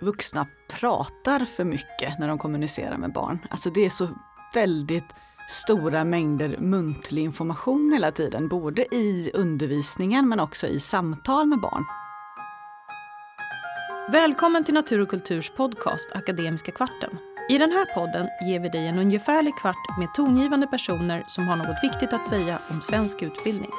vuxna 0.00 0.46
pratar 0.68 1.44
för 1.44 1.64
mycket 1.64 2.18
när 2.18 2.28
de 2.28 2.38
kommunicerar 2.38 2.96
med 2.96 3.12
barn. 3.12 3.38
Alltså 3.50 3.70
det 3.70 3.84
är 3.84 3.90
så 3.90 4.08
väldigt 4.54 5.14
stora 5.48 6.04
mängder 6.04 6.56
muntlig 6.58 7.22
information 7.22 7.92
hela 7.92 8.12
tiden, 8.12 8.48
både 8.48 8.94
i 8.94 9.30
undervisningen 9.34 10.28
men 10.28 10.40
också 10.40 10.66
i 10.66 10.80
samtal 10.80 11.46
med 11.46 11.60
barn. 11.60 11.84
Välkommen 14.12 14.64
till 14.64 14.74
Natur 14.74 15.00
och 15.00 15.08
kulturs 15.08 15.50
podcast 15.56 16.08
Akademiska 16.12 16.72
kvarten. 16.72 17.18
I 17.50 17.58
den 17.58 17.72
här 17.72 17.84
podden 17.94 18.28
ger 18.48 18.60
vi 18.60 18.68
dig 18.68 18.86
en 18.86 18.98
ungefärlig 18.98 19.56
kvart 19.56 19.98
med 19.98 20.14
tongivande 20.14 20.66
personer 20.66 21.24
som 21.28 21.46
har 21.46 21.56
något 21.56 21.78
viktigt 21.82 22.12
att 22.12 22.28
säga 22.28 22.58
om 22.70 22.80
svensk 22.80 23.22
utbildning. 23.22 23.70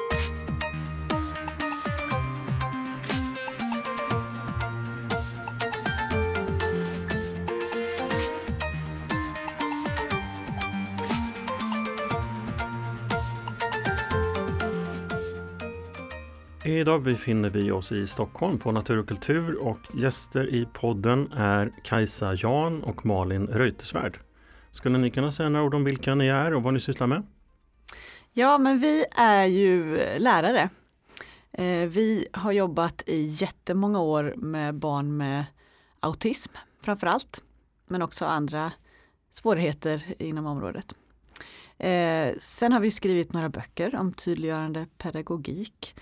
Idag 16.66 17.02
befinner 17.02 17.50
vi 17.50 17.70
oss 17.70 17.92
i 17.92 18.06
Stockholm 18.06 18.58
på 18.58 18.72
Natur 18.72 18.98
och 18.98 19.08
kultur 19.08 19.54
och 19.54 19.78
gäster 19.94 20.54
i 20.54 20.68
podden 20.72 21.32
är 21.32 21.72
Kajsa 21.84 22.34
Jan 22.34 22.82
och 22.82 23.06
Malin 23.06 23.46
Reuterswärd. 23.46 24.20
Skulle 24.72 24.98
ni 24.98 25.10
kunna 25.10 25.32
säga 25.32 25.48
några 25.48 25.66
ord 25.66 25.74
om 25.74 25.84
vilka 25.84 26.14
ni 26.14 26.26
är 26.26 26.54
och 26.54 26.62
vad 26.62 26.74
ni 26.74 26.80
sysslar 26.80 27.06
med? 27.06 27.22
Ja, 28.32 28.58
men 28.58 28.78
vi 28.78 29.04
är 29.16 29.44
ju 29.44 29.98
lärare. 30.18 30.68
Eh, 31.52 31.88
vi 31.88 32.28
har 32.32 32.52
jobbat 32.52 33.02
i 33.06 33.22
jättemånga 33.22 34.00
år 34.00 34.34
med 34.36 34.74
barn 34.74 35.16
med 35.16 35.44
autism 36.00 36.52
framför 36.82 37.06
allt, 37.06 37.42
men 37.86 38.02
också 38.02 38.24
andra 38.24 38.72
svårigheter 39.32 40.14
inom 40.18 40.46
området. 40.46 40.94
Eh, 41.78 42.34
sen 42.40 42.72
har 42.72 42.80
vi 42.80 42.90
skrivit 42.90 43.32
några 43.32 43.48
böcker 43.48 43.96
om 43.96 44.12
tydliggörande 44.12 44.86
pedagogik 44.98 45.94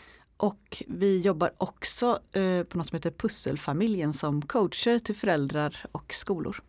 och 0.44 0.82
vi 0.86 1.20
jobbar 1.20 1.52
också 1.58 2.20
eh, 2.32 2.62
på 2.62 2.78
något 2.78 2.88
som 2.88 2.96
heter 2.96 3.10
Pusselfamiljen 3.10 4.12
som 4.12 4.42
coacher 4.42 4.98
till 4.98 5.14
föräldrar 5.14 5.86
och 5.92 6.12
skolor. 6.12 6.62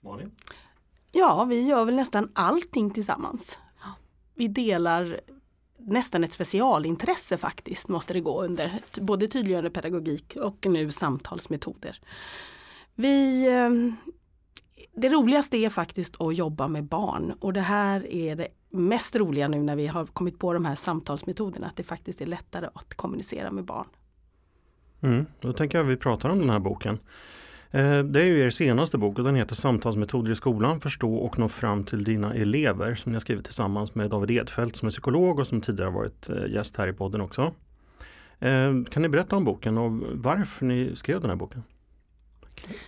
Malin? 0.00 0.30
Ja, 1.12 1.44
vi 1.44 1.66
gör 1.66 1.84
väl 1.84 1.94
nästan 1.94 2.30
allting 2.34 2.90
tillsammans. 2.90 3.58
Vi 4.34 4.48
delar 4.48 5.20
nästan 5.78 6.24
ett 6.24 6.32
specialintresse 6.32 7.36
faktiskt, 7.36 7.88
måste 7.88 8.12
det 8.12 8.20
gå 8.20 8.42
under. 8.42 8.80
Både 9.00 9.28
tydliggörande 9.28 9.70
pedagogik 9.70 10.36
och 10.36 10.66
nu 10.68 10.90
samtalsmetoder. 10.90 12.00
Vi, 12.94 13.46
eh, 13.46 13.70
det 14.94 15.08
roligaste 15.08 15.56
är 15.56 15.68
faktiskt 15.68 16.20
att 16.20 16.36
jobba 16.36 16.68
med 16.68 16.84
barn 16.84 17.34
och 17.40 17.52
det 17.52 17.60
här 17.60 18.06
är 18.06 18.36
det 18.36 18.48
mest 18.72 19.16
roliga 19.16 19.48
nu 19.48 19.62
när 19.62 19.76
vi 19.76 19.86
har 19.86 20.06
kommit 20.06 20.38
på 20.38 20.52
de 20.52 20.64
här 20.64 20.74
samtalsmetoderna, 20.74 21.66
att 21.66 21.76
det 21.76 21.82
faktiskt 21.82 22.20
är 22.20 22.26
lättare 22.26 22.68
att 22.74 22.94
kommunicera 22.94 23.50
med 23.50 23.64
barn. 23.64 23.86
Mm, 25.00 25.26
då 25.40 25.52
tänker 25.52 25.78
jag 25.78 25.84
att 25.84 25.92
vi 25.92 25.96
pratar 25.96 26.28
om 26.28 26.38
den 26.38 26.50
här 26.50 26.58
boken. 26.58 26.98
Eh, 27.70 27.98
det 27.98 28.20
är 28.20 28.24
ju 28.24 28.40
er 28.40 28.50
senaste 28.50 28.98
bok 28.98 29.18
och 29.18 29.24
den 29.24 29.36
heter 29.36 29.54
Samtalsmetoder 29.54 30.32
i 30.32 30.34
skolan, 30.34 30.80
förstå 30.80 31.14
och 31.14 31.38
nå 31.38 31.48
fram 31.48 31.84
till 31.84 32.04
dina 32.04 32.34
elever 32.34 32.94
som 32.94 33.12
ni 33.12 33.16
har 33.16 33.20
skrivit 33.20 33.44
tillsammans 33.44 33.94
med 33.94 34.10
David 34.10 34.30
Edfeldt 34.30 34.76
som 34.76 34.86
är 34.86 34.90
psykolog 34.90 35.38
och 35.38 35.46
som 35.46 35.60
tidigare 35.60 35.90
varit 35.90 36.28
eh, 36.28 36.46
gäst 36.46 36.76
här 36.76 36.88
i 36.88 36.92
podden 36.92 37.20
också. 37.20 37.52
Eh, 38.38 38.84
kan 38.90 39.02
ni 39.02 39.08
berätta 39.08 39.36
om 39.36 39.44
boken 39.44 39.78
och 39.78 39.92
varför 40.12 40.66
ni 40.66 40.96
skrev 40.96 41.20
den 41.20 41.30
här 41.30 41.36
boken? 41.36 41.62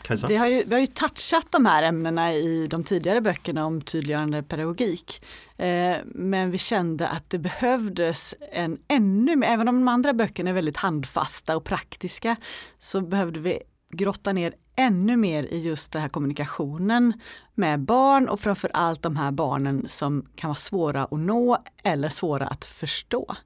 Kajsa? 0.03 0.27
Vi 0.27 0.37
har, 0.37 0.47
ju, 0.47 0.65
vi 0.67 0.75
har 0.75 0.81
ju 0.81 0.87
touchat 0.87 1.47
de 1.51 1.67
här 1.67 1.83
ämnena 1.83 2.35
i 2.35 2.67
de 2.67 2.85
tidigare 2.85 3.21
böckerna 3.21 3.67
om 3.67 3.81
tydliggörande 3.83 4.43
pedagogik. 4.43 5.23
Eh, 5.57 5.97
men 6.05 6.51
vi 6.51 6.59
kände 6.59 7.09
att 7.09 7.31
det 7.31 7.39
behövdes 7.39 8.35
en 8.53 8.79
ännu 8.89 9.37
mer, 9.37 9.49
även 9.49 9.69
om 9.69 9.75
de 9.75 9.89
andra 9.89 10.13
böckerna 10.13 10.51
är 10.51 10.55
väldigt 10.55 10.77
handfasta 10.77 11.57
och 11.57 11.65
praktiska, 11.65 12.37
så 12.79 13.01
behövde 13.01 13.41
vi 13.41 13.63
grotta 13.91 14.33
ner 14.33 14.55
ännu 14.77 15.17
mer 15.17 15.43
i 15.43 15.61
just 15.61 15.93
den 15.93 16.03
här 16.03 16.09
kommunikationen 16.09 17.13
med 17.55 17.81
barn 17.81 18.29
och 18.29 18.41
framförallt 18.41 19.03
de 19.03 19.17
här 19.17 19.31
barnen 19.31 19.89
som 19.89 20.27
kan 20.37 20.49
vara 20.49 20.57
svåra 20.57 21.05
att 21.05 21.19
nå 21.19 21.59
eller 21.83 22.09
svåra 22.09 22.47
att 22.47 22.65
förstå. 22.65 23.37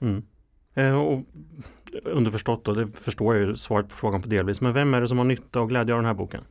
Mm. 0.00 0.22
Eh, 0.74 0.94
och 0.94 1.24
underförstått, 2.04 2.68
och 2.68 2.76
det 2.76 2.86
förstår 2.88 3.36
jag 3.36 3.48
ju 3.48 3.56
svaret 3.56 3.88
på 3.88 3.94
frågan 3.94 4.22
på 4.22 4.28
delvis, 4.28 4.60
men 4.60 4.72
vem 4.72 4.94
är 4.94 5.00
det 5.00 5.08
som 5.08 5.18
har 5.18 5.24
nytta 5.24 5.60
och 5.60 5.68
glädje 5.68 5.94
av 5.94 5.98
den 5.98 6.06
här 6.06 6.14
boken? 6.14 6.44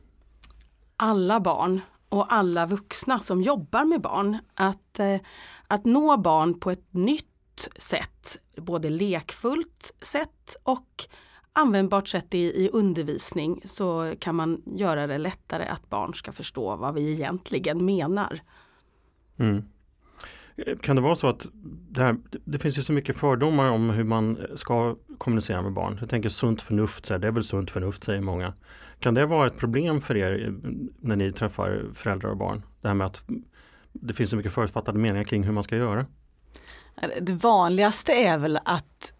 Alla 0.96 1.40
barn 1.40 1.80
och 2.08 2.32
alla 2.32 2.66
vuxna 2.66 3.18
som 3.18 3.42
jobbar 3.42 3.84
med 3.84 4.00
barn. 4.00 4.38
Att, 4.54 4.98
eh, 4.98 5.20
att 5.66 5.84
nå 5.84 6.16
barn 6.16 6.60
på 6.60 6.70
ett 6.70 6.86
nytt 6.90 7.68
sätt, 7.76 8.38
både 8.56 8.90
lekfullt 8.90 9.94
sätt 10.02 10.56
och 10.62 11.04
användbart 11.52 12.08
sätt 12.08 12.34
i, 12.34 12.38
i 12.38 12.70
undervisning 12.72 13.62
så 13.64 14.14
kan 14.18 14.34
man 14.34 14.62
göra 14.66 15.06
det 15.06 15.18
lättare 15.18 15.64
att 15.64 15.90
barn 15.90 16.14
ska 16.14 16.32
förstå 16.32 16.76
vad 16.76 16.94
vi 16.94 17.12
egentligen 17.12 17.84
menar. 17.84 18.40
Mm. 19.36 19.64
Kan 20.80 20.96
det 20.96 21.02
vara 21.02 21.16
så 21.16 21.28
att 21.28 21.48
det, 21.90 22.02
här, 22.02 22.16
det 22.44 22.58
finns 22.58 22.78
ju 22.78 22.82
så 22.82 22.92
mycket 22.92 23.16
fördomar 23.16 23.70
om 23.70 23.90
hur 23.90 24.04
man 24.04 24.38
ska 24.56 24.96
kommunicera 25.18 25.62
med 25.62 25.72
barn. 25.72 25.96
Jag 26.00 26.10
tänker 26.10 26.28
sunt 26.28 26.62
förnuft, 26.62 27.08
det 27.08 27.26
är 27.26 27.30
väl 27.30 27.44
sunt 27.44 27.70
förnuft 27.70 28.04
säger 28.04 28.20
många. 28.20 28.54
Kan 28.98 29.14
det 29.14 29.26
vara 29.26 29.46
ett 29.46 29.58
problem 29.58 30.00
för 30.00 30.16
er 30.16 30.46
eh, 30.46 30.52
när 31.00 31.16
ni 31.16 31.32
träffar 31.32 31.84
föräldrar 31.94 32.30
och 32.30 32.36
barn? 32.36 32.62
Det 32.80 32.88
här 32.88 32.94
med 32.94 33.06
att 33.06 33.22
det 33.92 34.14
finns 34.14 34.30
så 34.30 34.36
mycket 34.36 34.52
förutfattade 34.52 34.98
meningar 34.98 35.24
kring 35.24 35.42
hur 35.42 35.52
man 35.52 35.64
ska 35.64 35.76
göra. 35.76 36.06
Det 37.20 37.32
vanligaste 37.32 38.12
är 38.12 38.38
väl 38.38 38.58
att 38.64 39.12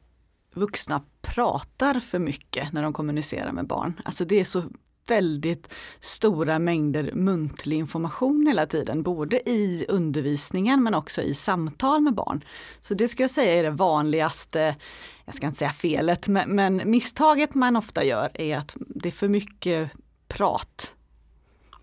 vuxna 0.55 1.03
pratar 1.23 2.01
för 2.01 2.19
mycket 2.19 2.73
när 2.73 2.83
de 2.83 2.93
kommunicerar 2.93 3.53
med 3.53 3.67
barn. 3.67 4.01
Alltså 4.05 4.25
det 4.25 4.41
är 4.41 4.45
så 4.45 4.63
väldigt 5.07 5.73
stora 6.01 6.59
mängder 6.59 7.11
muntlig 7.15 7.77
information 7.79 8.47
hela 8.47 8.67
tiden, 8.67 9.03
både 9.03 9.51
i 9.51 9.87
undervisningen 9.89 10.83
men 10.83 10.95
också 10.95 11.23
i 11.23 11.35
samtal 11.35 12.01
med 12.01 12.15
barn. 12.15 12.45
Så 12.81 12.95
det 12.95 13.09
ska 13.09 13.23
jag 13.23 13.31
säga 13.31 13.55
är 13.55 13.63
det 13.63 13.71
vanligaste, 13.71 14.77
jag 15.25 15.35
ska 15.35 15.47
inte 15.47 15.59
säga 15.59 15.71
felet, 15.71 16.29
men, 16.29 16.55
men 16.55 16.91
misstaget 16.91 17.55
man 17.55 17.77
ofta 17.77 18.05
gör 18.05 18.31
är 18.35 18.57
att 18.57 18.77
det 18.79 19.09
är 19.09 19.13
för 19.13 19.29
mycket 19.29 19.91
prat. 20.29 20.95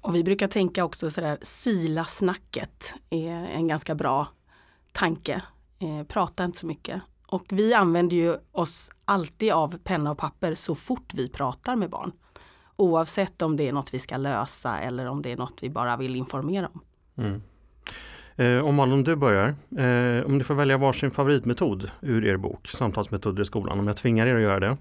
Och 0.01 0.15
vi 0.15 0.23
brukar 0.23 0.47
tänka 0.47 0.85
också 0.85 1.09
sådär, 1.09 1.37
sila 1.41 2.05
snacket 2.05 2.93
är 3.09 3.31
en 3.31 3.67
ganska 3.67 3.95
bra 3.95 4.27
tanke. 4.91 5.41
Eh, 5.79 6.03
prata 6.07 6.43
inte 6.43 6.57
så 6.57 6.67
mycket. 6.67 7.01
Och 7.27 7.45
vi 7.49 7.73
använder 7.73 8.17
ju 8.17 8.37
oss 8.51 8.91
alltid 9.05 9.51
av 9.51 9.77
penna 9.77 10.11
och 10.11 10.17
papper 10.17 10.55
så 10.55 10.75
fort 10.75 11.13
vi 11.13 11.29
pratar 11.29 11.75
med 11.75 11.89
barn. 11.89 12.11
Oavsett 12.81 13.41
om 13.41 13.57
det 13.57 13.67
är 13.67 13.73
något 13.73 13.93
vi 13.93 13.99
ska 13.99 14.17
lösa 14.17 14.79
eller 14.79 15.05
om 15.05 15.21
det 15.21 15.31
är 15.31 15.37
något 15.37 15.59
vi 15.61 15.69
bara 15.69 15.97
vill 15.97 16.15
informera 16.15 16.69
om. 16.73 16.81
Mm. 17.17 17.41
Eh, 18.35 18.65
om 18.65 18.75
Malin, 18.75 19.03
du 19.03 19.15
börjar. 19.15 19.47
Eh, 19.77 20.25
om 20.25 20.37
du 20.37 20.43
får 20.43 20.53
välja 20.53 20.77
varsin 20.77 21.11
favoritmetod 21.11 21.91
ur 22.01 22.25
er 22.25 22.37
bok 22.37 22.67
Samtalsmetoder 22.67 23.41
i 23.41 23.45
skolan, 23.45 23.79
om 23.79 23.87
jag 23.87 23.97
tvingar 23.97 24.27
er 24.27 24.35
att 24.35 24.41
göra 24.41 24.59
det. 24.59 24.77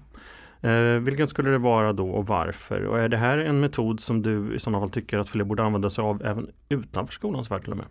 Eh, 0.69 0.99
vilken 0.99 1.27
skulle 1.27 1.49
det 1.49 1.57
vara 1.57 1.93
då 1.93 2.09
och 2.09 2.27
varför? 2.27 2.85
Och 2.85 2.99
är 2.99 3.09
det 3.09 3.17
här 3.17 3.37
en 3.37 3.59
metod 3.59 3.99
som 3.99 4.21
du 4.21 4.55
i 4.55 4.59
sådana 4.59 4.79
fall 4.79 4.89
tycker 4.89 5.17
att 5.17 5.29
fler 5.29 5.43
borde 5.43 5.63
använda 5.63 5.89
sig 5.89 6.01
av 6.01 6.25
även 6.25 6.51
utanför 6.69 7.13
skolans 7.13 7.51
värld 7.51 7.63
till 7.63 7.71
och 7.71 7.77
med? 7.77 7.87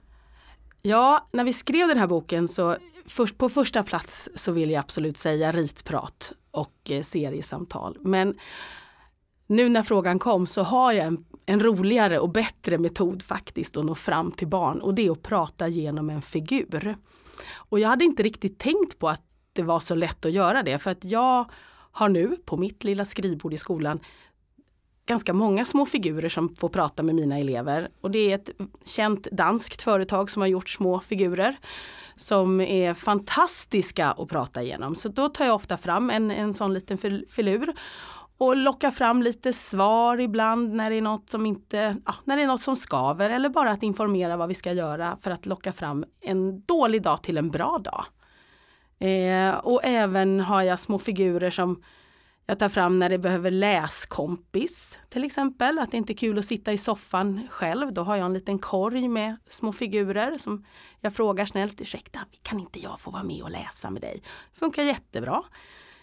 Ja, 0.82 1.28
när 1.32 1.44
vi 1.44 1.52
skrev 1.52 1.88
den 1.88 1.98
här 1.98 2.06
boken 2.06 2.48
så 2.48 2.76
först 3.06 3.38
på 3.38 3.48
första 3.48 3.82
plats 3.82 4.28
så 4.34 4.52
vill 4.52 4.70
jag 4.70 4.80
absolut 4.80 5.16
säga 5.16 5.52
ritprat 5.52 6.32
och 6.50 6.90
eh, 6.90 7.02
seriesamtal. 7.02 7.96
Men 8.00 8.34
nu 9.50 9.68
när 9.68 9.82
frågan 9.82 10.18
kom 10.18 10.46
så 10.46 10.62
har 10.62 10.92
jag 10.92 11.06
en, 11.06 11.24
en, 11.46 11.60
roligare 11.60 12.18
och 12.18 12.28
bättre 12.28 12.78
metod 12.78 13.22
faktiskt 13.22 13.76
att 13.76 13.84
nå 13.84 13.94
fram 13.94 14.32
till 14.32 14.48
barn 14.48 14.80
och 14.80 14.94
det 14.94 15.06
är 15.06 15.10
att 15.10 15.22
prata 15.22 15.68
genom 15.68 16.10
en 16.10 16.22
figur. 16.22 16.96
Och 17.54 17.80
jag 17.80 17.88
hade 17.88 18.04
inte 18.04 18.22
riktigt 18.22 18.58
tänkt 18.58 18.98
på 18.98 19.08
att 19.08 19.22
det 19.52 19.62
var 19.62 19.80
så 19.80 19.94
lätt 19.94 20.24
att 20.24 20.32
göra 20.32 20.62
det 20.62 20.78
för 20.78 20.90
att 20.90 21.04
jag 21.04 21.50
har 21.92 22.08
nu 22.08 22.36
på 22.44 22.56
mitt 22.56 22.84
lilla 22.84 23.04
skrivbord 23.04 23.54
i 23.54 23.58
skolan 23.58 24.00
ganska 25.06 25.32
många 25.32 25.64
små 25.64 25.86
figurer 25.86 26.28
som 26.28 26.56
får 26.56 26.68
prata 26.68 27.02
med 27.02 27.14
mina 27.14 27.38
elever. 27.38 27.88
Och 28.00 28.10
det 28.10 28.30
är 28.30 28.34
ett 28.34 28.50
känt 28.84 29.28
danskt 29.32 29.82
företag 29.82 30.30
som 30.30 30.42
har 30.42 30.46
gjort 30.46 30.68
små 30.68 31.00
figurer 31.00 31.56
som 32.16 32.60
är 32.60 32.94
fantastiska 32.94 34.10
att 34.10 34.28
prata 34.28 34.62
igenom. 34.62 34.94
Så 34.94 35.08
då 35.08 35.28
tar 35.28 35.44
jag 35.44 35.54
ofta 35.54 35.76
fram 35.76 36.10
en, 36.10 36.30
en 36.30 36.54
sån 36.54 36.74
liten 36.74 36.98
filur 37.28 37.72
och 38.40 38.56
locka 38.56 38.90
fram 38.90 39.22
lite 39.22 39.52
svar 39.52 40.20
ibland 40.20 40.74
när 40.74 40.90
det 40.90 40.96
är 40.96 41.02
något 41.02 41.30
som 41.30 41.46
inte, 41.46 41.96
ja, 42.06 42.14
när 42.24 42.36
det 42.36 42.42
är 42.42 42.46
något 42.46 42.60
som 42.60 42.76
skaver 42.76 43.30
eller 43.30 43.48
bara 43.48 43.70
att 43.70 43.82
informera 43.82 44.36
vad 44.36 44.48
vi 44.48 44.54
ska 44.54 44.72
göra 44.72 45.16
för 45.20 45.30
att 45.30 45.46
locka 45.46 45.72
fram 45.72 46.04
en 46.20 46.60
dålig 46.60 47.02
dag 47.02 47.22
till 47.22 47.38
en 47.38 47.50
bra 47.50 47.78
dag. 47.78 48.04
Eh, 49.08 49.54
och 49.54 49.80
även 49.84 50.40
har 50.40 50.62
jag 50.62 50.80
små 50.80 50.98
figurer 50.98 51.50
som 51.50 51.82
Jag 52.46 52.58
tar 52.58 52.68
fram 52.68 52.98
när 52.98 53.08
det 53.08 53.18
behöver 53.18 53.50
läskompis 53.50 54.98
till 55.08 55.24
exempel, 55.24 55.78
att 55.78 55.90
det 55.90 55.96
inte 55.96 56.12
är 56.12 56.16
kul 56.16 56.38
att 56.38 56.44
sitta 56.44 56.72
i 56.72 56.78
soffan 56.78 57.48
själv. 57.50 57.92
Då 57.92 58.02
har 58.02 58.16
jag 58.16 58.26
en 58.26 58.34
liten 58.34 58.58
korg 58.58 59.08
med 59.08 59.36
små 59.48 59.72
figurer 59.72 60.38
som 60.38 60.64
jag 61.00 61.14
frågar 61.14 61.46
snällt, 61.46 61.80
ursäkta, 61.80 62.20
kan 62.42 62.60
inte 62.60 62.80
jag 62.80 63.00
få 63.00 63.10
vara 63.10 63.22
med 63.22 63.42
och 63.42 63.50
läsa 63.50 63.90
med 63.90 64.02
dig? 64.02 64.22
Funkar 64.52 64.82
jättebra. 64.82 65.42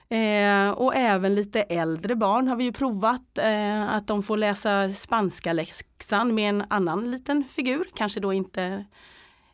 Eh, 0.09 0.69
och 0.69 0.95
även 0.95 1.35
lite 1.35 1.61
äldre 1.61 2.15
barn 2.15 2.47
har 2.47 2.55
vi 2.55 2.63
ju 2.63 2.71
provat 2.71 3.37
eh, 3.37 3.93
att 3.93 4.07
de 4.07 4.23
får 4.23 4.37
läsa 4.37 4.89
spanska 4.89 5.53
läxan 5.53 6.35
med 6.35 6.49
en 6.49 6.63
annan 6.69 7.11
liten 7.11 7.43
figur, 7.43 7.87
kanske 7.95 8.19
då 8.19 8.33
inte 8.33 8.85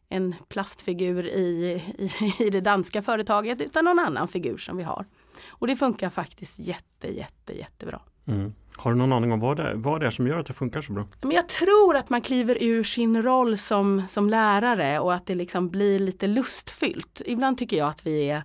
en 0.10 0.36
plastfigur 0.48 1.28
i, 1.28 1.82
i, 1.98 2.34
i 2.44 2.50
det 2.50 2.62
danska 2.62 3.02
företaget 3.02 3.62
utan 3.62 3.86
någon 3.86 4.00
annan 4.00 4.28
figur 4.28 4.58
som 4.58 4.78
vi 4.78 4.84
har. 4.84 5.06
Och 5.50 5.68
det 5.68 5.76
funkar 5.76 6.10
faktiskt 6.10 6.60
jätte, 6.60 7.16
jätte, 7.16 7.58
jättebra. 7.58 8.00
Mm. 8.28 8.54
Har 8.76 8.92
du 8.92 8.98
någon 8.98 9.14
aning 9.14 9.32
om 9.32 9.40
vad 9.40 9.58
det, 9.58 9.64
är, 9.64 9.74
vad 9.74 10.02
det 10.02 10.08
är 10.08 10.12
som 10.12 10.28
gör 10.28 10.40
att 10.40 10.46
det 10.46 10.54
funkar 10.54 10.82
så 10.82 10.94
bra? 10.94 11.08
Men 11.22 11.32
jag 11.32 11.48
tror 11.48 11.96
att 11.96 12.10
man 12.10 12.22
kliver 12.22 12.64
ur 12.64 12.84
sin 12.84 13.24
roll 13.24 13.58
som, 13.58 14.02
som 14.02 14.30
lärare 14.30 15.00
och 15.00 15.14
att 15.14 15.26
det 15.26 15.36
liksom 15.36 15.70
blir 15.70 16.00
lite 16.00 16.28
lustfyllt. 16.28 17.22
Ibland 17.26 17.58
tycker 17.58 17.78
jag 17.78 17.90
att 17.90 18.06
vi 18.06 18.30
är 18.30 18.44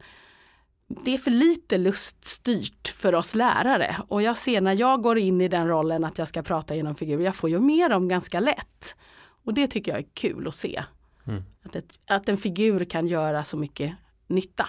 det 0.88 1.14
är 1.14 1.18
för 1.18 1.30
lite 1.30 1.78
luststyrt 1.78 2.88
för 2.88 3.14
oss 3.14 3.34
lärare 3.34 3.96
och 4.08 4.22
jag 4.22 4.38
ser 4.38 4.60
när 4.60 4.72
jag 4.80 5.02
går 5.02 5.18
in 5.18 5.40
i 5.40 5.48
den 5.48 5.68
rollen 5.68 6.04
att 6.04 6.18
jag 6.18 6.28
ska 6.28 6.42
prata 6.42 6.74
genom 6.74 6.94
figurer, 6.94 7.24
jag 7.24 7.34
får 7.34 7.50
ju 7.50 7.60
med 7.60 7.90
dem 7.90 8.08
ganska 8.08 8.40
lätt. 8.40 8.96
Och 9.44 9.54
det 9.54 9.66
tycker 9.66 9.92
jag 9.92 9.98
är 9.98 10.06
kul 10.14 10.48
att 10.48 10.54
se. 10.54 10.84
Mm. 11.26 11.42
Att, 11.62 11.76
ett, 11.76 11.98
att 12.06 12.28
en 12.28 12.36
figur 12.36 12.84
kan 12.84 13.06
göra 13.06 13.44
så 13.44 13.56
mycket 13.56 13.94
nytta. 14.26 14.68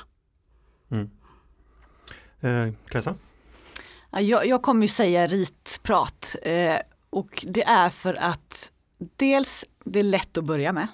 Mm. 0.92 1.10
Eh, 2.40 2.74
Kajsa? 2.90 3.16
Jag, 4.12 4.48
jag 4.48 4.62
kommer 4.62 4.82
ju 4.82 4.88
säga 4.88 5.28
ritprat 5.28 6.36
eh, 6.42 6.76
och 7.10 7.46
det 7.48 7.64
är 7.64 7.90
för 7.90 8.14
att 8.14 8.72
dels 8.98 9.66
det 9.84 10.00
är 10.00 10.04
lätt 10.04 10.38
att 10.38 10.46
börja 10.46 10.74
med. 10.74 10.88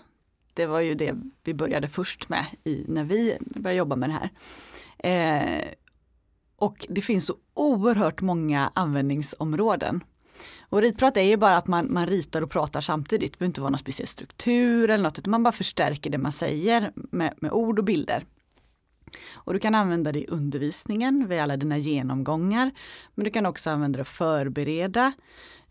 Det 0.54 0.66
var 0.66 0.80
ju 0.80 0.96
det 0.96 1.16
vi 1.44 1.54
började 1.54 1.88
först 1.88 2.30
med 2.30 2.46
i, 2.64 2.86
när 2.88 3.04
vi 3.04 3.38
började 3.40 3.78
jobba 3.78 3.96
med 3.96 4.10
det 4.10 4.14
här. 4.14 4.30
Eh, 5.06 5.66
och 6.58 6.86
det 6.90 7.02
finns 7.02 7.26
så 7.26 7.36
oerhört 7.54 8.22
många 8.22 8.72
användningsområden. 8.76 10.04
Och 10.60 10.82
ritprat 10.82 11.18
är 11.18 11.22
ju 11.22 11.38
bara 11.38 11.58
att 11.58 11.68
man, 11.68 11.94
man 11.94 12.08
ritar 12.08 12.42
och 12.42 12.52
pratar 12.52 12.82
samtidigt. 12.82 13.32
Det 13.32 13.40
behöver 13.40 13.50
inte 13.50 13.62
vara 13.62 13.70
någon 13.70 13.80
speciell 13.80 14.08
struktur 14.08 14.90
eller 14.90 15.04
något, 15.04 15.20
utan 15.20 15.32
man 15.32 15.44
bara 15.44 15.52
förstärker 15.52 16.10
det 16.10 16.18
man 16.18 16.32
säger 16.32 16.92
med, 16.96 17.34
med 17.38 17.52
ord 17.52 17.80
och 17.80 17.86
bilder. 17.86 18.26
Och 19.34 19.54
du 19.54 19.60
kan 19.60 19.76
använda 19.76 20.12
det 20.12 20.20
i 20.20 20.28
undervisningen 20.28 21.28
vid 21.28 21.40
alla 21.40 21.58
dina 21.58 21.78
genomgångar. 21.78 22.72
Men 23.16 23.26
du 23.26 23.32
kan 23.32 23.46
också 23.46 23.70
använda 23.70 23.98
det 23.98 24.06
för 24.06 24.38
att 24.38 24.44
förbereda 24.44 25.14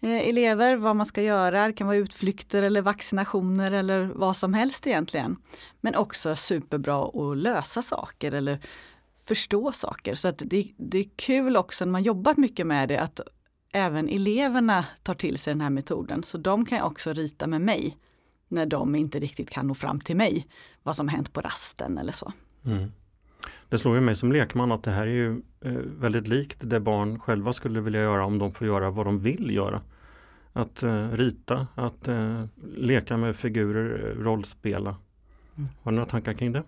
eh, 0.01 0.29
elever 0.29 0.77
vad 0.77 0.97
man 0.97 1.07
ska 1.07 1.23
göra. 1.23 1.67
Det 1.67 1.73
kan 1.73 1.87
vara 1.87 1.97
utflykter 1.97 2.63
eller 2.63 2.83
vaccinationer 2.83 3.73
eller 3.73 4.11
vad 4.15 4.37
som 4.37 4.55
helst 4.55 4.87
egentligen. 4.87 5.37
Men 5.81 5.95
också 5.95 6.37
superbra 6.37 7.05
att 7.05 7.37
lösa 7.37 7.83
saker 7.83 8.33
eller 8.33 8.61
förstå 9.25 9.73
saker. 9.73 10.15
Så 10.15 10.29
att 10.29 10.39
det, 10.39 10.73
det 10.77 10.99
är 10.99 11.07
kul 11.17 11.57
också 11.57 11.85
när 11.85 11.93
man 11.93 12.03
jobbat 12.03 12.37
mycket 12.37 12.67
med 12.67 12.89
det 12.89 13.01
att 13.01 13.21
även 13.73 14.09
eleverna 14.09 14.87
tar 15.03 15.15
till 15.15 15.39
sig 15.39 15.51
den 15.55 15.61
här 15.61 15.71
metoden. 15.71 16.23
Så 16.25 16.39
de 16.39 16.65
kan 16.67 16.83
också 16.83 17.13
rita 17.13 17.47
med 17.47 17.61
mig 17.61 17.99
när 18.49 18.67
de 18.67 18.95
inte 18.95 19.19
riktigt 19.19 19.51
kan 19.51 19.67
nå 19.67 19.75
fram 19.75 20.01
till 20.01 20.17
mig. 20.17 20.47
Vad 20.83 20.97
som 20.97 21.09
hänt 21.09 21.33
på 21.33 21.41
rasten 21.41 21.99
eller 21.99 22.13
så. 22.13 22.33
Mm. 22.65 22.93
Det 23.69 23.79
slår 23.79 23.95
ju 23.95 24.01
mig 24.01 24.17
som 24.17 24.33
lekman 24.33 24.73
att 24.73 24.83
det 24.83 24.91
här 24.91 25.07
är 25.07 25.11
ju 25.11 25.43
eh, 25.61 25.73
väldigt 25.73 26.29
likt 26.29 26.57
det 26.61 26.81
barn 26.81 27.21
själva 27.21 27.53
skulle 27.53 27.81
vilja 27.81 28.01
göra 28.01 28.25
om 28.25 28.39
de 28.39 28.53
får 28.53 28.67
göra 28.67 28.91
vad 28.91 29.07
de 29.07 29.19
vill 29.19 29.51
göra. 29.55 29.81
Att 30.53 30.83
eh, 30.83 31.09
rita, 31.09 31.67
att 31.75 32.09
eh, 32.09 32.45
leka 32.77 33.17
med 33.17 33.37
figurer, 33.37 34.15
rollspela. 34.15 34.97
Mm. 35.57 35.69
Har 35.83 35.93
du 35.93 35.97
några 35.97 36.11
tankar 36.11 36.33
kring 36.33 36.53
det? 36.53 36.63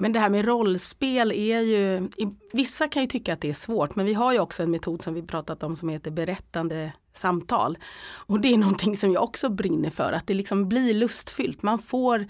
Men 0.00 0.12
det 0.12 0.20
här 0.20 0.30
med 0.30 0.44
rollspel 0.44 1.32
är 1.32 1.60
ju, 1.60 2.08
vissa 2.52 2.88
kan 2.88 3.02
ju 3.02 3.08
tycka 3.08 3.32
att 3.32 3.40
det 3.40 3.48
är 3.48 3.54
svårt 3.54 3.96
men 3.96 4.06
vi 4.06 4.14
har 4.14 4.32
ju 4.32 4.38
också 4.38 4.62
en 4.62 4.70
metod 4.70 5.02
som 5.02 5.14
vi 5.14 5.22
pratat 5.22 5.62
om 5.62 5.76
som 5.76 5.88
heter 5.88 6.10
berättande 6.10 6.92
samtal. 7.12 7.78
Och 8.12 8.40
det 8.40 8.54
är 8.54 8.58
någonting 8.58 8.96
som 8.96 9.12
jag 9.12 9.22
också 9.22 9.48
brinner 9.48 9.90
för, 9.90 10.12
att 10.12 10.26
det 10.26 10.34
liksom 10.34 10.68
blir 10.68 10.94
lustfyllt. 10.94 11.62
Man 11.62 11.78
får 11.78 12.26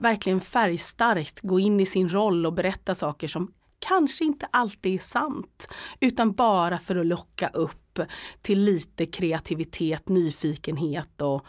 verkligen 0.00 0.40
färgstarkt 0.40 1.40
gå 1.40 1.60
in 1.60 1.80
i 1.80 1.86
sin 1.86 2.08
roll 2.08 2.46
och 2.46 2.52
berätta 2.52 2.94
saker 2.94 3.28
som 3.28 3.52
kanske 3.78 4.24
inte 4.24 4.46
alltid 4.50 4.94
är 4.94 5.04
sant. 5.04 5.68
Utan 6.00 6.32
bara 6.32 6.78
för 6.78 6.96
att 6.96 7.06
locka 7.06 7.48
upp 7.48 7.98
till 8.42 8.60
lite 8.60 9.06
kreativitet, 9.06 10.08
nyfikenhet 10.08 11.20
och, 11.20 11.46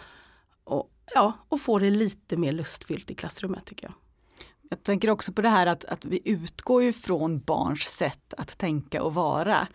och, 0.63 0.91
ja, 1.15 1.33
och 1.49 1.61
få 1.61 1.79
det 1.79 1.89
lite 1.89 2.37
mer 2.37 2.51
lustfyllt 2.51 3.11
i 3.11 3.15
klassrummet 3.15 3.65
tycker 3.65 3.85
jag. 3.85 3.93
Jag 4.69 4.83
tänker 4.83 5.09
också 5.09 5.33
på 5.33 5.41
det 5.41 5.49
här 5.49 5.67
att, 5.67 5.85
att 5.85 6.05
vi 6.05 6.21
utgår 6.25 6.83
ju 6.83 6.93
från 6.93 7.39
barns 7.39 7.81
sätt 7.81 8.33
att 8.37 8.57
tänka 8.57 9.03
och 9.03 9.13
vara. 9.13 9.67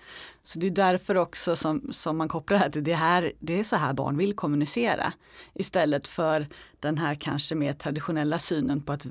Så 0.43 0.59
det 0.59 0.67
är 0.67 0.71
därför 0.71 1.17
också 1.17 1.57
som, 1.57 1.93
som 1.93 2.17
man 2.17 2.29
kopplar 2.29 2.59
det 2.59 2.65
här 2.65 2.71
till 2.71 2.85
det 2.85 2.95
här, 2.95 3.33
det 3.39 3.59
är 3.59 3.65
så 3.65 3.77
här 3.77 3.93
barn 3.93 4.17
vill 4.17 4.35
kommunicera. 4.35 5.13
Istället 5.55 6.09
för 6.09 6.47
den 6.81 6.99
här 6.99 7.15
kanske 7.15 7.55
mer 7.55 7.73
traditionella 7.73 8.39
synen 8.39 8.83
på 8.83 8.93
att 8.93 9.07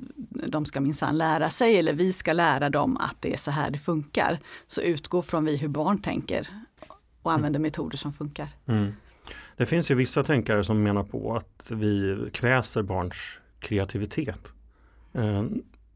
de 0.46 0.64
ska 0.64 0.80
minsann 0.80 1.18
lära 1.18 1.50
sig 1.50 1.78
eller 1.78 1.92
vi 1.92 2.12
ska 2.12 2.32
lära 2.32 2.70
dem 2.70 2.96
att 2.96 3.16
det 3.20 3.32
är 3.32 3.38
så 3.38 3.50
här 3.50 3.70
det 3.70 3.78
funkar. 3.78 4.38
Så 4.66 4.80
utgå 4.80 5.22
från 5.22 5.44
vi 5.44 5.56
hur 5.56 5.68
barn 5.68 6.02
tänker 6.02 6.48
och 7.22 7.32
använder 7.32 7.58
mm. 7.58 7.62
metoder 7.62 7.96
som 7.96 8.12
funkar. 8.12 8.48
Mm. 8.66 8.92
Det 9.56 9.66
finns 9.66 9.90
ju 9.90 9.94
vissa 9.94 10.22
tänkare 10.22 10.64
som 10.64 10.82
menar 10.82 11.02
på 11.02 11.36
att 11.36 11.70
vi 11.70 12.18
kväser 12.32 12.82
barns 12.82 13.38
kreativitet. 13.58 14.52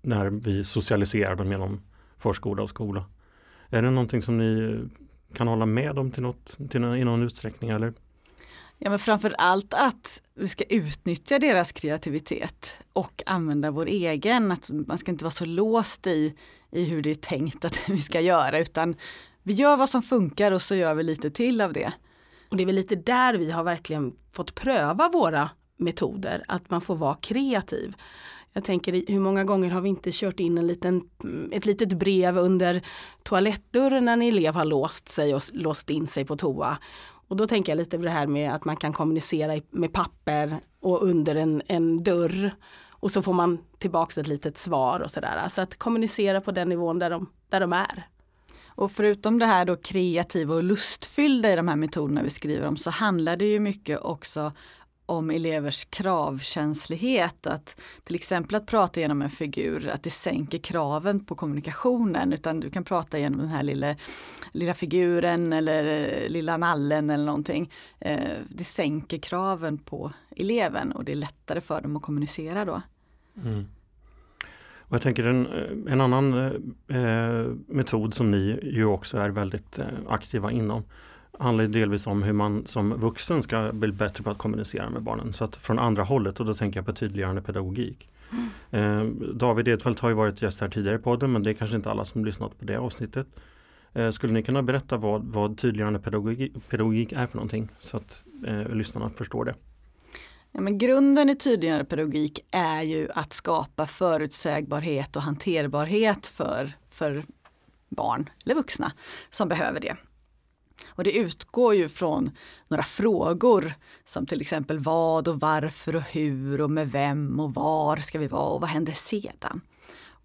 När 0.06 0.30
vi 0.30 0.64
socialiserar 0.64 1.36
dem 1.36 1.50
genom 1.50 1.80
förskola 2.18 2.62
och 2.62 2.70
skola. 2.70 3.04
Är 3.70 3.82
det 3.82 3.90
någonting 3.90 4.22
som 4.22 4.38
ni 4.38 4.80
kan 5.34 5.48
hålla 5.48 5.66
med 5.66 5.98
om 5.98 6.10
till 6.10 6.22
något, 6.22 6.58
till 6.70 6.80
någon, 6.80 6.96
i 6.96 7.04
någon 7.04 7.22
utsträckning? 7.22 7.70
Eller? 7.70 7.92
Ja 8.78 8.90
men 8.90 8.98
framför 8.98 9.34
allt 9.38 9.74
att 9.74 10.22
vi 10.34 10.48
ska 10.48 10.64
utnyttja 10.64 11.38
deras 11.38 11.72
kreativitet 11.72 12.72
och 12.92 13.22
använda 13.26 13.70
vår 13.70 13.86
egen. 13.86 14.52
Att 14.52 14.70
man 14.70 14.98
ska 14.98 15.10
inte 15.10 15.24
vara 15.24 15.32
så 15.32 15.44
låst 15.44 16.06
i, 16.06 16.34
i 16.70 16.84
hur 16.84 17.02
det 17.02 17.10
är 17.10 17.14
tänkt 17.14 17.64
att 17.64 17.88
vi 17.88 17.98
ska 17.98 18.20
göra 18.20 18.58
utan 18.58 18.96
vi 19.42 19.52
gör 19.52 19.76
vad 19.76 19.88
som 19.88 20.02
funkar 20.02 20.52
och 20.52 20.62
så 20.62 20.74
gör 20.74 20.94
vi 20.94 21.02
lite 21.02 21.30
till 21.30 21.60
av 21.60 21.72
det. 21.72 21.92
Och 22.48 22.56
det 22.56 22.62
är 22.62 22.66
väl 22.66 22.74
lite 22.74 22.96
där 22.96 23.34
vi 23.34 23.50
har 23.50 23.64
verkligen 23.64 24.12
fått 24.32 24.54
pröva 24.54 25.08
våra 25.08 25.50
metoder, 25.76 26.44
att 26.48 26.70
man 26.70 26.80
får 26.80 26.96
vara 26.96 27.14
kreativ. 27.14 27.94
Jag 28.56 28.64
tänker 28.64 29.04
hur 29.08 29.20
många 29.20 29.44
gånger 29.44 29.70
har 29.70 29.80
vi 29.80 29.88
inte 29.88 30.10
kört 30.12 30.40
in 30.40 30.58
en 30.58 30.66
liten, 30.66 31.02
ett 31.52 31.66
litet 31.66 31.92
brev 31.92 32.38
under 32.38 32.82
toalettdörren 33.22 34.04
när 34.04 34.12
en 34.12 34.22
elev 34.22 34.54
har 34.54 34.64
låst 34.64 35.08
sig 35.08 35.34
och 35.34 35.42
låst 35.52 35.90
in 35.90 36.06
sig 36.06 36.24
på 36.24 36.36
toa. 36.36 36.78
Och 37.28 37.36
då 37.36 37.46
tänker 37.46 37.72
jag 37.72 37.76
lite 37.76 37.98
på 37.98 38.04
det 38.04 38.10
här 38.10 38.26
med 38.26 38.54
att 38.54 38.64
man 38.64 38.76
kan 38.76 38.92
kommunicera 38.92 39.60
med 39.70 39.92
papper 39.92 40.60
och 40.80 41.02
under 41.02 41.34
en, 41.34 41.62
en 41.66 42.02
dörr. 42.02 42.50
Och 42.88 43.10
så 43.10 43.22
får 43.22 43.32
man 43.32 43.58
tillbaks 43.78 44.18
ett 44.18 44.26
litet 44.26 44.58
svar 44.58 45.00
och 45.00 45.10
sådär. 45.10 45.36
Alltså 45.36 45.60
att 45.62 45.78
kommunicera 45.78 46.40
på 46.40 46.52
den 46.52 46.68
nivån 46.68 46.98
där 46.98 47.10
de, 47.10 47.30
där 47.48 47.60
de 47.60 47.72
är. 47.72 48.06
Och 48.66 48.92
förutom 48.92 49.38
det 49.38 49.46
här 49.46 49.64
då 49.64 49.76
kreativa 49.76 50.54
och 50.54 50.64
lustfyllda 50.64 51.52
i 51.52 51.56
de 51.56 51.68
här 51.68 51.76
metoderna 51.76 52.22
vi 52.22 52.30
skriver 52.30 52.68
om 52.68 52.76
så 52.76 52.90
handlar 52.90 53.36
det 53.36 53.46
ju 53.46 53.60
mycket 53.60 54.00
också 54.00 54.52
om 55.06 55.30
elevers 55.30 55.84
kravkänslighet. 55.84 57.46
Att 57.46 57.80
till 58.04 58.14
exempel 58.14 58.54
att 58.54 58.66
prata 58.66 59.00
genom 59.00 59.22
en 59.22 59.30
figur, 59.30 59.88
att 59.88 60.02
det 60.02 60.10
sänker 60.10 60.58
kraven 60.58 61.24
på 61.24 61.34
kommunikationen. 61.34 62.32
Utan 62.32 62.60
du 62.60 62.70
kan 62.70 62.84
prata 62.84 63.18
genom 63.18 63.38
den 63.38 63.48
här 63.48 63.62
lilla, 63.62 63.96
lilla 64.52 64.74
figuren 64.74 65.52
eller 65.52 65.84
eh, 65.84 66.28
lilla 66.28 66.56
nallen 66.56 67.10
eller 67.10 67.24
någonting. 67.24 67.72
Eh, 68.00 68.20
det 68.48 68.64
sänker 68.64 69.18
kraven 69.18 69.78
på 69.78 70.12
eleven 70.36 70.92
och 70.92 71.04
det 71.04 71.12
är 71.12 71.16
lättare 71.16 71.60
för 71.60 71.80
dem 71.80 71.96
att 71.96 72.02
kommunicera 72.02 72.64
då. 72.64 72.82
Mm. 73.44 73.66
Och 74.88 74.94
jag 74.94 75.02
tänker 75.02 75.26
en, 75.26 75.46
eh, 75.46 75.92
en 75.92 76.00
annan 76.00 76.34
eh, 76.88 76.96
eh, 76.96 77.46
metod 77.66 78.14
som 78.14 78.30
ni 78.30 78.58
ju 78.62 78.84
också 78.84 79.18
är 79.18 79.28
väldigt 79.28 79.78
eh, 79.78 79.86
aktiva 80.08 80.52
inom 80.52 80.84
handlar 81.38 81.64
delvis 81.64 82.06
om 82.06 82.22
hur 82.22 82.32
man 82.32 82.66
som 82.66 82.94
vuxen 82.94 83.42
ska 83.42 83.72
bli 83.72 83.92
bättre 83.92 84.24
på 84.24 84.30
att 84.30 84.38
kommunicera 84.38 84.90
med 84.90 85.02
barnen. 85.02 85.32
Så 85.32 85.44
att 85.44 85.56
från 85.56 85.78
andra 85.78 86.02
hållet 86.02 86.40
och 86.40 86.46
då 86.46 86.54
tänker 86.54 86.78
jag 86.78 86.86
på 86.86 86.92
tydliggörande 86.92 87.42
pedagogik. 87.42 88.08
Mm. 88.32 88.50
Eh, 88.70 89.34
David 89.34 89.68
Edfeldt 89.68 90.00
har 90.00 90.08
ju 90.08 90.14
varit 90.14 90.42
gäst 90.42 90.60
här 90.60 90.68
tidigare 90.68 90.96
i 90.96 90.98
podden 90.98 91.32
men 91.32 91.42
det 91.42 91.50
är 91.50 91.54
kanske 91.54 91.76
inte 91.76 91.90
alla 91.90 92.04
som 92.04 92.24
lyssnat 92.24 92.58
på 92.58 92.64
det 92.64 92.76
avsnittet. 92.76 93.26
Eh, 93.92 94.10
skulle 94.10 94.32
ni 94.32 94.42
kunna 94.42 94.62
berätta 94.62 94.96
vad, 94.96 95.24
vad 95.24 95.58
tydliggörande 95.58 95.98
pedagogik, 95.98 96.68
pedagogik 96.68 97.12
är 97.12 97.26
för 97.26 97.36
någonting 97.36 97.68
så 97.78 97.96
att 97.96 98.24
eh, 98.46 98.68
lyssnarna 98.68 99.10
förstår 99.10 99.44
det? 99.44 99.54
Ja, 100.52 100.60
men 100.60 100.78
grunden 100.78 101.30
i 101.30 101.36
tydliggörande 101.36 101.84
pedagogik 101.84 102.40
är 102.50 102.82
ju 102.82 103.08
att 103.14 103.32
skapa 103.32 103.86
förutsägbarhet 103.86 105.16
och 105.16 105.22
hanterbarhet 105.22 106.26
för, 106.26 106.72
för 106.90 107.24
barn 107.88 108.30
eller 108.44 108.54
vuxna 108.54 108.92
som 109.30 109.48
behöver 109.48 109.80
det. 109.80 109.96
Och 110.86 111.04
det 111.04 111.12
utgår 111.12 111.74
ju 111.74 111.88
från 111.88 112.30
några 112.68 112.82
frågor 112.82 113.74
som 114.04 114.26
till 114.26 114.40
exempel 114.40 114.78
vad 114.78 115.28
och 115.28 115.40
varför 115.40 115.96
och 115.96 116.02
hur 116.02 116.60
och 116.60 116.70
med 116.70 116.92
vem 116.92 117.40
och 117.40 117.54
var 117.54 117.96
ska 117.96 118.18
vi 118.18 118.26
vara 118.26 118.50
och 118.50 118.60
vad 118.60 118.70
händer 118.70 118.92
sedan? 118.92 119.60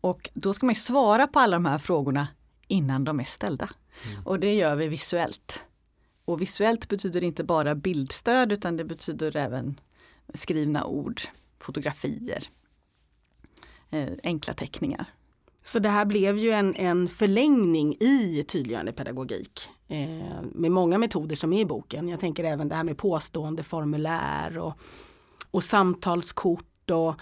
Och 0.01 0.29
då 0.33 0.53
ska 0.53 0.65
man 0.65 0.75
svara 0.75 1.27
på 1.27 1.39
alla 1.39 1.55
de 1.55 1.65
här 1.65 1.77
frågorna 1.77 2.27
innan 2.67 3.03
de 3.03 3.19
är 3.19 3.23
ställda. 3.23 3.69
Mm. 4.05 4.25
Och 4.25 4.39
det 4.39 4.53
gör 4.53 4.75
vi 4.75 4.87
visuellt. 4.87 5.65
Och 6.25 6.41
visuellt 6.41 6.87
betyder 6.87 7.23
inte 7.23 7.43
bara 7.43 7.75
bildstöd 7.75 8.51
utan 8.51 8.77
det 8.77 8.83
betyder 8.83 9.35
även 9.35 9.79
skrivna 10.33 10.85
ord, 10.85 11.21
fotografier, 11.59 12.49
eh, 13.89 14.09
enkla 14.23 14.53
teckningar. 14.53 15.05
Så 15.63 15.79
det 15.79 15.89
här 15.89 16.05
blev 16.05 16.37
ju 16.37 16.51
en, 16.51 16.75
en 16.75 17.09
förlängning 17.09 17.95
i 17.99 18.45
tydliggörande 18.47 18.91
pedagogik 18.91 19.69
eh, 19.87 20.41
med 20.51 20.71
många 20.71 20.97
metoder 20.97 21.35
som 21.35 21.53
är 21.53 21.61
i 21.61 21.65
boken. 21.65 22.09
Jag 22.09 22.19
tänker 22.19 22.43
även 22.43 22.69
det 22.69 22.75
här 22.75 22.83
med 22.83 22.97
påstående 22.97 23.63
formulär 23.63 24.57
och, 24.57 24.73
och 25.51 25.63
samtalskort 25.63 26.91
och 26.91 27.15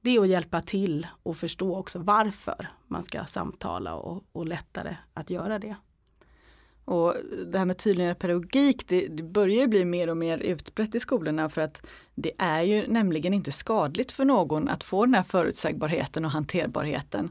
det 0.00 0.16
är 0.16 0.20
att 0.20 0.28
hjälpa 0.28 0.60
till 0.60 1.06
och 1.22 1.36
förstå 1.36 1.76
också 1.76 1.98
varför 1.98 2.68
man 2.86 3.02
ska 3.02 3.24
samtala 3.24 3.94
och, 3.94 4.24
och 4.32 4.46
lättare 4.46 4.96
att 5.14 5.30
göra 5.30 5.58
det. 5.58 5.76
Och 6.84 7.14
det 7.46 7.58
här 7.58 7.64
med 7.64 7.78
tydligare 7.78 8.14
pedagogik, 8.14 8.88
det, 8.88 9.06
det, 9.08 9.22
börjar 9.22 9.66
bli 9.66 9.84
mer 9.84 10.10
och 10.10 10.16
mer 10.16 10.38
utbrett 10.38 10.94
i 10.94 11.00
skolorna 11.00 11.48
för 11.48 11.60
att 11.62 11.86
det 12.14 12.32
är 12.38 12.62
ju 12.62 12.86
nämligen 12.88 13.34
inte 13.34 13.52
skadligt 13.52 14.12
för 14.12 14.24
någon 14.24 14.68
att 14.68 14.84
få 14.84 15.04
den 15.04 15.14
här 15.14 15.22
förutsägbarheten 15.22 16.24
och 16.24 16.30
hanterbarheten. 16.30 17.30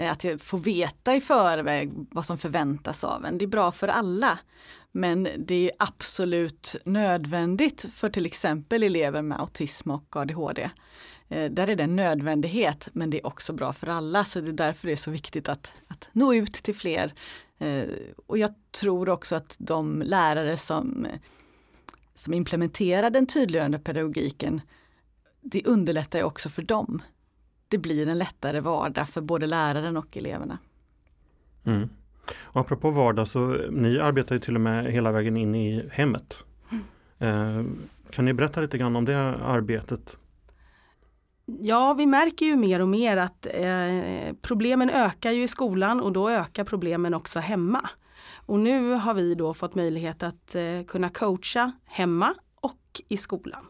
Eh, 0.00 0.12
att 0.12 0.24
få 0.38 0.56
veta 0.56 1.16
i 1.16 1.20
förväg 1.20 1.90
vad 2.10 2.26
som 2.26 2.38
förväntas 2.38 3.04
av 3.04 3.24
en. 3.24 3.38
Det 3.38 3.44
är 3.44 3.46
bra 3.46 3.72
för 3.72 3.88
alla. 3.88 4.38
Men 4.92 5.28
det 5.38 5.70
är 5.70 5.72
absolut 5.78 6.76
nödvändigt 6.84 7.86
för 7.94 8.10
till 8.10 8.26
exempel 8.26 8.82
elever 8.82 9.22
med 9.22 9.40
autism 9.40 9.90
och 9.90 10.16
ADHD. 10.16 10.70
Eh, 11.28 11.50
där 11.50 11.68
är 11.68 11.76
det 11.76 11.82
en 11.82 11.96
nödvändighet 11.96 12.88
men 12.92 13.10
det 13.10 13.18
är 13.18 13.26
också 13.26 13.52
bra 13.52 13.72
för 13.72 13.86
alla 13.86 14.24
så 14.24 14.40
det 14.40 14.50
är 14.50 14.52
därför 14.52 14.86
det 14.86 14.92
är 14.92 14.96
så 14.96 15.10
viktigt 15.10 15.48
att, 15.48 15.72
att 15.88 16.08
nå 16.12 16.34
ut 16.34 16.52
till 16.52 16.74
fler. 16.74 17.12
Eh, 17.58 17.84
och 18.26 18.38
jag 18.38 18.54
tror 18.70 19.08
också 19.08 19.36
att 19.36 19.56
de 19.58 20.02
lärare 20.02 20.56
som, 20.56 21.06
som 22.14 22.34
implementerar 22.34 23.10
den 23.10 23.26
tydliggörande 23.26 23.78
pedagogiken, 23.78 24.60
det 25.40 25.66
underlättar 25.66 26.22
också 26.22 26.48
för 26.48 26.62
dem 26.62 27.02
det 27.70 27.78
blir 27.78 28.08
en 28.08 28.18
lättare 28.18 28.60
vardag 28.60 29.08
för 29.08 29.20
både 29.20 29.46
läraren 29.46 29.96
och 29.96 30.16
eleverna. 30.16 30.58
Mm. 31.64 31.88
Och 32.40 32.60
apropå 32.60 32.90
vardag 32.90 33.28
så 33.28 33.46
ni 33.70 34.00
arbetar 34.00 34.34
ju 34.34 34.38
till 34.38 34.54
och 34.54 34.60
med 34.60 34.92
hela 34.92 35.12
vägen 35.12 35.36
in 35.36 35.54
i 35.54 35.88
hemmet. 35.92 36.44
Mm. 36.70 36.84
Eh, 37.18 37.64
kan 38.10 38.24
ni 38.24 38.32
berätta 38.32 38.60
lite 38.60 38.78
grann 38.78 38.96
om 38.96 39.04
det 39.04 39.18
arbetet? 39.36 40.18
Ja, 41.44 41.94
vi 41.94 42.06
märker 42.06 42.46
ju 42.46 42.56
mer 42.56 42.80
och 42.80 42.88
mer 42.88 43.16
att 43.16 43.46
eh, 43.54 44.34
problemen 44.42 44.90
ökar 44.90 45.30
ju 45.30 45.42
i 45.42 45.48
skolan 45.48 46.00
och 46.00 46.12
då 46.12 46.30
ökar 46.30 46.64
problemen 46.64 47.14
också 47.14 47.40
hemma. 47.40 47.90
Och 48.46 48.60
nu 48.60 48.92
har 48.92 49.14
vi 49.14 49.34
då 49.34 49.54
fått 49.54 49.74
möjlighet 49.74 50.22
att 50.22 50.54
eh, 50.54 50.82
kunna 50.86 51.08
coacha 51.08 51.72
hemma 51.84 52.34
och 52.54 53.00
i 53.08 53.16
skolan. 53.16 53.66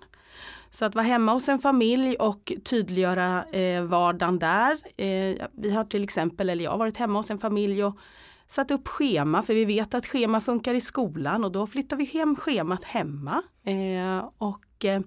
Så 0.70 0.84
att 0.84 0.94
vara 0.94 1.04
hemma 1.04 1.32
hos 1.32 1.48
en 1.48 1.58
familj 1.58 2.16
och 2.16 2.52
tydliggöra 2.64 3.44
eh, 3.44 3.82
vardagen 3.82 4.38
där. 4.38 4.78
Eh, 4.96 5.46
vi 5.52 5.70
har 5.70 5.84
till 5.84 6.04
exempel, 6.04 6.50
eller 6.50 6.64
jag 6.64 6.70
har 6.70 6.78
varit 6.78 6.96
hemma 6.96 7.18
hos 7.18 7.30
en 7.30 7.38
familj 7.38 7.84
och 7.84 7.98
satt 8.46 8.70
upp 8.70 8.88
schema 8.88 9.42
för 9.42 9.54
vi 9.54 9.64
vet 9.64 9.94
att 9.94 10.06
schema 10.06 10.40
funkar 10.40 10.74
i 10.74 10.80
skolan 10.80 11.44
och 11.44 11.52
då 11.52 11.66
flyttar 11.66 11.96
vi 11.96 12.04
hem 12.04 12.36
schemat 12.36 12.84
hemma. 12.84 13.42
Eh, 13.64 14.28
och, 14.38 14.84
eh, 14.84 15.00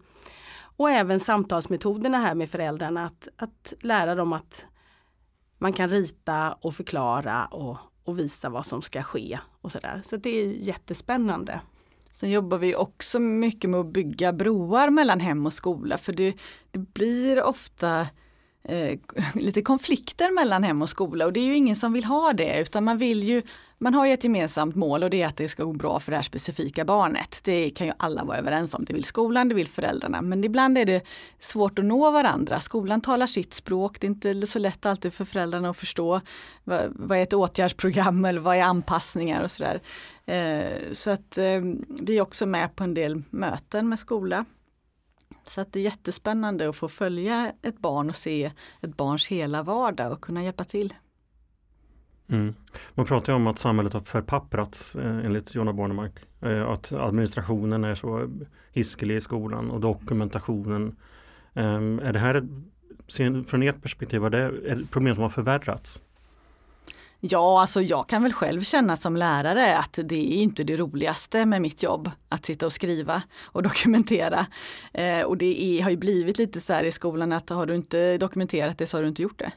och 0.78 0.90
även 0.90 1.20
samtalsmetoderna 1.20 2.18
här 2.18 2.36
med 2.36 2.50
föräldrarna 2.50 3.06
att, 3.06 3.28
att 3.38 3.74
lära 3.82 4.16
dem 4.16 4.34
att 4.34 4.66
man 5.58 5.74
kan 5.74 5.90
rita 5.90 6.54
och 6.54 6.76
förklara 6.76 7.46
och, 7.46 7.78
och 8.04 8.20
visa 8.20 8.50
vad 8.50 8.66
som 8.66 8.82
ska 8.82 9.04
ske 9.04 9.40
och 9.62 9.72
sådär. 9.72 10.02
Så 10.06 10.18
det 10.18 10.30
är 10.30 10.48
jättespännande. 10.48 11.62
Sen 12.24 12.32
jobbar 12.32 12.58
vi 12.58 12.76
också 12.76 13.20
mycket 13.20 13.70
med 13.70 13.80
att 13.80 13.94
bygga 13.94 14.34
broar 14.34 14.90
mellan 14.90 15.20
hem 15.20 15.46
och 15.46 15.54
skola 15.54 15.98
för 15.98 16.14
det, 16.14 16.34
det 16.72 16.80
blir 16.80 17.44
ofta 17.44 18.08
eh, 18.64 19.00
lite 19.36 19.62
konflikter 19.62 20.32
mellan 20.32 20.64
hem 20.64 20.82
och 20.82 20.90
skola 20.90 21.26
och 21.26 21.34
det 21.34 21.40
är 21.40 21.46
ju 21.46 21.56
ingen 21.56 21.76
som 21.76 21.94
vill 21.94 22.04
ha 22.06 22.34
det 22.34 22.62
utan 22.62 22.84
man 22.84 22.98
vill 22.98 23.24
ju 23.24 23.42
man 23.84 23.94
har 23.94 24.06
ju 24.06 24.14
ett 24.14 24.24
gemensamt 24.24 24.76
mål 24.76 25.04
och 25.04 25.10
det 25.10 25.22
är 25.22 25.28
att 25.28 25.38
det 25.38 25.50
ska 25.50 25.64
gå 25.64 25.74
bra 25.74 26.00
för 26.00 26.12
det 26.12 26.16
här 26.16 26.24
specifika 26.24 26.86
barnet. 26.86 27.40
Det 27.44 27.70
kan 27.70 27.88
ju 27.88 27.94
alla 27.98 28.24
vara 28.24 28.38
överens 28.38 28.74
om. 28.74 28.86
Det 28.86 28.94
vill 28.94 29.04
skolan, 29.04 29.50
det 29.50 29.56
vill 29.56 29.68
föräldrarna. 29.68 30.22
Men 30.22 30.44
ibland 30.44 30.78
är 30.78 30.86
det 30.86 31.04
svårt 31.40 31.80
att 31.80 31.86
nå 31.86 32.12
varandra. 32.12 32.60
Skolan 32.60 33.02
talar 33.02 33.28
sitt 33.28 33.54
språk. 33.54 34.00
Det 34.00 34.08
är 34.08 34.10
inte 34.10 34.48
så 34.48 34.60
lätt 34.60 34.86
alltid 34.86 35.14
för 35.14 35.26
föräldrarna 35.26 35.70
att 35.70 35.78
förstå 35.78 36.22
vad, 36.64 37.12
är 37.18 37.24
ett 37.24 37.34
åtgärdsprogram 37.34 38.26
eller 38.26 38.40
vad 38.40 38.56
är 38.56 38.62
anpassningar 38.62 39.44
och 39.44 39.52
sådär. 39.52 39.82
Eh, 40.26 40.92
så 40.92 41.12
att 41.12 41.38
eh, 41.38 41.62
vi 41.88 42.18
är 42.18 42.22
också 42.22 42.46
med 42.46 42.76
på 42.76 42.84
en 42.84 42.94
del 42.94 43.24
möten 43.30 43.90
med 43.90 44.00
skola. 44.00 44.46
Så 45.46 45.62
att 45.62 45.74
det 45.74 45.80
är 45.80 45.84
jättespännande 45.84 46.70
att 46.70 46.76
få 46.76 46.90
följa 46.90 47.52
ett 47.62 47.80
barn 47.80 48.10
och 48.10 48.16
se 48.16 48.52
ett 48.82 48.98
barns 48.98 49.28
hela 49.28 49.64
vardag 49.64 50.12
och 50.12 50.22
kunna 50.22 50.44
hjälpa 50.44 50.64
till. 50.64 50.94
Mm. 52.28 52.56
Man 52.94 53.06
pratar 53.06 53.34
om 53.34 53.48
att 53.48 53.60
samhället 53.60 53.94
har 53.94 54.00
förpapprats 54.00 54.96
eh, 54.96 55.26
enligt 55.26 55.56
Jonna 55.56 55.74
Bornemark. 55.74 56.14
Eh, 56.42 56.70
att 56.70 56.94
administrationen 56.94 57.84
är 57.84 57.96
så 57.96 58.30
hiskelig 58.72 59.16
i 59.16 59.22
skolan 59.22 59.72
och 59.72 59.80
dokumentationen. 59.80 60.96
Eh, 61.54 61.76
är 61.76 62.14
det 62.14 62.20
här, 62.20 62.48
från 63.48 63.64
ert 63.64 63.82
perspektiv, 63.82 64.26
är 64.26 64.30
det 64.30 64.72
ett 64.72 64.92
problem 64.92 65.16
som 65.16 65.22
har 65.22 65.30
förvärrats? 65.30 66.02
Ja, 67.26 67.62
alltså 67.62 67.82
jag 67.82 68.10
kan 68.10 68.24
väl 68.24 68.34
själv 68.34 68.62
känna 68.62 68.98
som 68.98 69.18
lärare 69.18 69.78
att 69.78 70.00
det 70.04 70.16
är 70.16 70.42
inte 70.42 70.64
det 70.64 70.78
roligaste 70.78 71.46
med 71.46 71.62
mitt 71.62 71.84
jobb 71.84 72.12
att 72.30 72.46
sitta 72.46 72.66
och 72.66 72.74
skriva 72.74 73.24
och 73.44 73.64
dokumentera. 73.64 74.46
Eh, 74.94 75.22
och 75.22 75.38
det 75.38 75.64
är, 75.64 75.84
har 75.84 75.90
ju 75.90 75.98
blivit 75.98 76.38
lite 76.38 76.62
så 76.62 76.74
här 76.74 76.84
i 76.84 76.92
skolan 76.92 77.32
att 77.32 77.50
har 77.50 77.66
du 77.66 77.76
inte 77.76 78.18
dokumenterat 78.18 78.78
det 78.78 78.88
så 78.88 78.98
har 78.98 79.02
du 79.02 79.08
inte 79.08 79.22
gjort 79.22 79.40
det. 79.40 79.52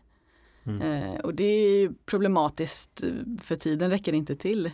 Mm. 0.67 0.83
Eh, 0.83 1.21
och 1.21 1.35
det 1.35 1.45
är 1.45 1.93
problematiskt 2.07 3.05
för 3.43 3.57
tiden 3.57 3.91
räcker 3.91 4.13
inte 4.13 4.37
till. 4.37 4.67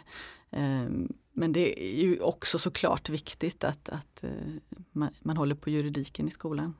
Eh, 0.50 0.88
men 1.32 1.52
det 1.52 1.82
är 1.82 2.02
ju 2.02 2.20
också 2.20 2.58
såklart 2.58 3.08
viktigt 3.08 3.64
att, 3.64 3.88
att 3.88 4.24
eh, 4.24 4.30
man, 4.92 5.10
man, 5.20 5.36
håller 5.36 5.54
på 5.54 5.70
juridiken 5.70 6.28
i 6.28 6.30
skolan. 6.30 6.74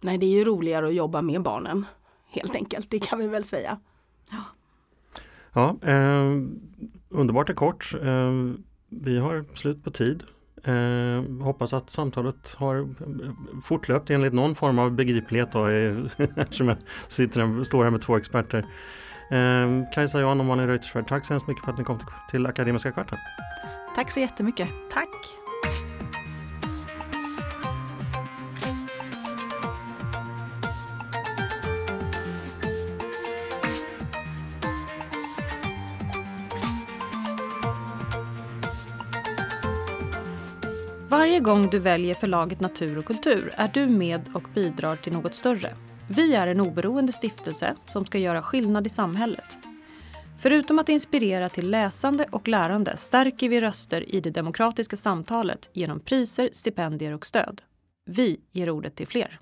Nej, 0.00 0.18
det 0.18 0.26
är 0.26 0.30
ju 0.30 0.44
roligare 0.44 0.86
att 0.86 0.94
jobba 0.94 1.22
med 1.22 1.42
barnen 1.42 1.84
helt 2.28 2.54
enkelt, 2.54 2.90
det 2.90 2.98
kan 2.98 3.18
vi 3.18 3.28
väl 3.28 3.44
säga. 3.44 3.78
Ja, 4.30 4.44
ja 5.52 5.76
eh, 5.90 6.42
underbart 7.08 7.50
är 7.50 7.54
kort. 7.54 7.94
Eh, 8.02 8.32
vi 8.88 9.18
har 9.18 9.44
slut 9.54 9.84
på 9.84 9.90
tid. 9.90 10.22
Eh, 10.66 11.44
hoppas 11.44 11.72
att 11.72 11.90
samtalet 11.90 12.54
har 12.58 12.88
fortlöpt 13.62 14.10
enligt 14.10 14.32
någon 14.32 14.54
form 14.54 14.78
av 14.78 14.90
begriplighet 14.90 15.52
då, 15.52 15.66
eftersom 16.36 16.68
jag 16.68 16.76
sitter, 17.08 17.64
står 17.64 17.84
här 17.84 17.90
med 17.90 18.00
två 18.02 18.16
experter. 18.16 18.66
Eh, 19.30 19.92
Kajsa 19.94 20.20
Johan 20.20 20.40
och 20.40 20.46
Malin 20.46 20.66
Reuterswärd, 20.66 21.08
tack 21.08 21.26
så 21.26 21.32
hemskt 21.32 21.48
mycket 21.48 21.64
för 21.64 21.72
att 21.72 21.78
ni 21.78 21.84
kom 21.84 21.98
till, 21.98 22.06
till 22.30 22.46
Akademiska 22.46 22.92
kvarten. 22.92 23.18
Tack 23.94 24.10
så 24.10 24.20
jättemycket. 24.20 24.68
Tack. 24.92 25.45
Varje 41.16 41.40
gång 41.40 41.70
du 41.70 41.78
väljer 41.78 42.14
förlaget 42.14 42.60
Natur 42.60 42.98
och 42.98 43.04
kultur 43.04 43.54
är 43.56 43.68
du 43.68 43.86
med 43.86 44.20
och 44.34 44.42
bidrar 44.54 44.96
till 44.96 45.12
något 45.12 45.34
större. 45.34 45.76
Vi 46.08 46.34
är 46.34 46.46
en 46.46 46.60
oberoende 46.60 47.12
stiftelse 47.12 47.76
som 47.86 48.06
ska 48.06 48.18
göra 48.18 48.42
skillnad 48.42 48.86
i 48.86 48.90
samhället. 48.90 49.58
Förutom 50.40 50.78
att 50.78 50.88
inspirera 50.88 51.48
till 51.48 51.70
läsande 51.70 52.26
och 52.30 52.48
lärande 52.48 52.96
stärker 52.96 53.48
vi 53.48 53.60
röster 53.60 54.14
i 54.14 54.20
det 54.20 54.30
demokratiska 54.30 54.96
samtalet 54.96 55.70
genom 55.72 56.00
priser, 56.00 56.50
stipendier 56.52 57.14
och 57.14 57.26
stöd. 57.26 57.62
Vi 58.06 58.40
ger 58.52 58.70
ordet 58.70 58.96
till 58.96 59.06
fler. 59.06 59.40